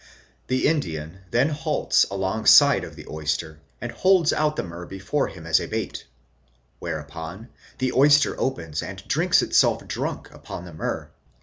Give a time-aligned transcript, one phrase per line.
[0.47, 5.45] The Indian then halts alongside of the oyster and holds out the niyrrh before him
[5.45, 6.05] as a bait;
[6.79, 11.07] whereupon the oyster opens and drinks itself drunk upon the myrrh.